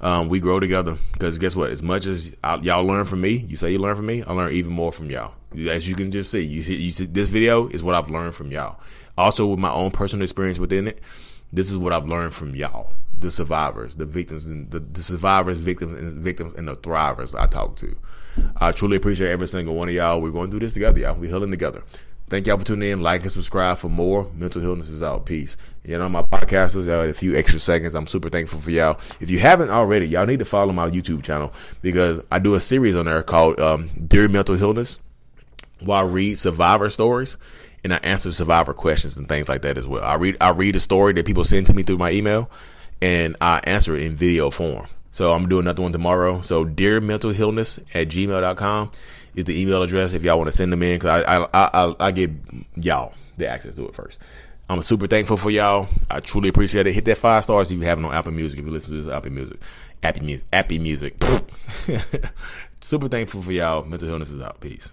um, 0.00 0.28
we 0.28 0.40
grow 0.40 0.60
together. 0.60 0.96
Because 1.12 1.38
guess 1.38 1.56
what? 1.56 1.70
As 1.70 1.82
much 1.82 2.06
as 2.06 2.34
I, 2.44 2.56
y'all 2.56 2.84
learn 2.84 3.04
from 3.04 3.20
me, 3.20 3.44
you 3.48 3.56
say 3.56 3.72
you 3.72 3.78
learn 3.78 3.96
from 3.96 4.06
me, 4.06 4.22
I 4.22 4.32
learn 4.32 4.52
even 4.52 4.72
more 4.72 4.92
from 4.92 5.10
y'all. 5.10 5.34
As 5.68 5.88
you 5.88 5.94
can 5.94 6.10
just 6.10 6.30
see, 6.30 6.42
you, 6.42 6.62
you 6.62 6.90
see, 6.90 7.06
this 7.06 7.30
video 7.30 7.68
is 7.68 7.82
what 7.82 7.94
I've 7.94 8.10
learned 8.10 8.34
from 8.34 8.50
y'all. 8.50 8.80
Also, 9.16 9.46
with 9.46 9.58
my 9.58 9.70
own 9.72 9.90
personal 9.90 10.22
experience 10.22 10.58
within 10.58 10.86
it, 10.86 11.00
this 11.52 11.70
is 11.70 11.78
what 11.78 11.92
I've 11.92 12.06
learned 12.06 12.34
from 12.34 12.54
y'all, 12.54 12.92
the 13.18 13.30
survivors, 13.30 13.96
the 13.96 14.04
victims, 14.04 14.46
and 14.46 14.70
the, 14.70 14.80
the 14.80 15.02
survivors, 15.02 15.58
victims, 15.58 15.98
and 15.98 16.22
victims, 16.22 16.54
and 16.54 16.68
the 16.68 16.76
thrivers 16.76 17.38
I 17.38 17.46
talk 17.46 17.76
to. 17.76 17.96
I 18.56 18.72
truly 18.72 18.96
appreciate 18.96 19.30
every 19.30 19.48
single 19.48 19.74
one 19.74 19.88
of 19.88 19.94
y'all. 19.94 20.20
We're 20.20 20.30
going 20.30 20.50
through 20.50 20.60
this 20.60 20.74
together, 20.74 21.00
y'all. 21.00 21.14
We're 21.14 21.30
healing 21.30 21.50
together. 21.50 21.82
Thank 22.28 22.48
y'all 22.48 22.58
for 22.58 22.64
tuning 22.64 22.90
in. 22.90 23.00
Like 23.02 23.22
and 23.22 23.30
subscribe 23.30 23.78
for 23.78 23.88
more. 23.88 24.28
Mental 24.34 24.60
Healness 24.60 24.88
is 24.88 25.02
out. 25.02 25.26
Peace. 25.26 25.56
You 25.84 25.96
know, 25.96 26.08
my 26.08 26.22
podcasters, 26.22 26.86
y'all, 26.86 27.08
a 27.08 27.12
few 27.12 27.36
extra 27.36 27.60
seconds. 27.60 27.94
I'm 27.94 28.08
super 28.08 28.28
thankful 28.28 28.60
for 28.60 28.72
y'all. 28.72 28.98
If 29.20 29.30
you 29.30 29.38
haven't 29.38 29.70
already, 29.70 30.08
y'all 30.08 30.26
need 30.26 30.40
to 30.40 30.44
follow 30.44 30.72
my 30.72 30.90
YouTube 30.90 31.22
channel 31.22 31.52
because 31.82 32.20
I 32.32 32.40
do 32.40 32.56
a 32.56 32.60
series 32.60 32.96
on 32.96 33.06
there 33.06 33.22
called 33.22 33.60
um, 33.60 33.88
Dear 34.08 34.28
Mental 34.28 34.56
Healness 34.56 34.98
where 35.84 35.98
I 35.98 36.02
read 36.02 36.38
survivor 36.38 36.88
stories 36.88 37.36
and 37.84 37.92
I 37.92 37.98
answer 37.98 38.32
survivor 38.32 38.72
questions 38.72 39.16
and 39.16 39.28
things 39.28 39.48
like 39.48 39.62
that 39.62 39.78
as 39.78 39.86
well. 39.86 40.02
I 40.02 40.14
read 40.14 40.36
I 40.40 40.50
read 40.50 40.76
a 40.76 40.80
story 40.80 41.12
that 41.14 41.26
people 41.26 41.44
send 41.44 41.66
to 41.66 41.74
me 41.74 41.82
through 41.82 41.98
my 41.98 42.10
email 42.10 42.50
and 43.00 43.36
I 43.40 43.60
answer 43.64 43.96
it 43.96 44.02
in 44.02 44.16
video 44.16 44.50
form. 44.50 44.86
So 45.12 45.32
I'm 45.32 45.48
doing 45.48 45.62
another 45.62 45.82
one 45.82 45.92
tomorrow. 45.92 46.42
So 46.42 46.64
dear 46.64 47.00
mental 47.00 47.32
healness 47.32 47.78
at 47.94 48.08
gmail.com 48.08 48.90
is 49.36 49.44
the 49.44 49.60
email 49.60 49.82
address 49.82 50.14
if 50.14 50.24
y'all 50.24 50.38
want 50.38 50.50
to 50.50 50.56
send 50.56 50.72
them 50.72 50.82
in 50.82 50.96
because 50.96 51.22
I, 51.24 51.44
I, 51.44 51.48
I, 51.52 51.94
I, 52.00 52.10
give 52.10 52.34
y'all 52.74 53.12
the 53.36 53.46
access 53.46 53.76
to 53.76 53.86
it 53.86 53.94
first. 53.94 54.18
I'm 54.68 54.82
super 54.82 55.06
thankful 55.06 55.36
for 55.36 55.50
y'all. 55.50 55.86
I 56.10 56.20
truly 56.20 56.48
appreciate 56.48 56.86
it. 56.86 56.92
Hit 56.94 57.04
that 57.04 57.18
five 57.18 57.44
stars 57.44 57.70
if 57.70 57.78
you 57.78 57.84
have 57.84 57.98
it 57.98 58.04
on 58.04 58.12
Apple 58.12 58.32
Music. 58.32 58.58
If 58.58 58.64
you 58.64 58.72
listen 58.72 58.96
to 58.96 59.02
this 59.02 59.12
Apple 59.12 59.30
Music, 59.30 59.60
Apple 60.02 60.24
Music, 60.24 60.46
Apple 60.52 60.78
Music. 60.78 61.22
super 62.80 63.08
thankful 63.08 63.42
for 63.42 63.52
y'all. 63.52 63.84
Mental 63.84 64.08
Healness 64.08 64.30
is 64.30 64.40
out. 64.40 64.60
Peace. 64.60 64.90